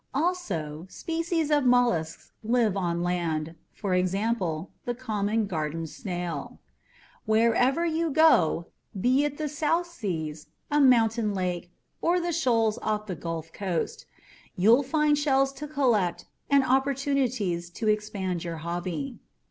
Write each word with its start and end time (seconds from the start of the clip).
Also, 0.15 0.87
species 0.89 1.51
of 1.51 1.63
mollusks 1.63 2.31
live 2.43 2.75
on 2.75 3.03
land 3.03 3.53
for 3.71 3.93
example 3.93 4.71
the 4.83 4.95
common 4.95 5.45
garden 5.45 5.85
snail. 5.85 6.57
Wherever 7.27 7.85
you 7.85 8.09
go, 8.09 8.65
be 8.99 9.23
it 9.25 9.37
the 9.37 9.47
South 9.47 9.85
Seas, 9.85 10.47
a 10.71 10.81
mountain 10.81 11.35
lake, 11.35 11.71
or 12.01 12.19
the 12.19 12.31
shoals 12.33 12.79
off 12.79 13.05
the 13.05 13.13
Gulf 13.13 13.53
Coast, 13.53 14.07
you'll 14.55 14.81
find 14.81 15.19
shells 15.19 15.53
to 15.53 15.67
collect 15.67 16.25
and 16.49 16.63
opportunities 16.63 17.69
to 17.69 17.87
expand 17.87 18.43
your 18.43 18.57
hobby. 18.65 19.19